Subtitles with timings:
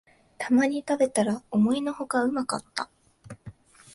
[0.39, 2.89] たまに食べたら思いのほかうまかった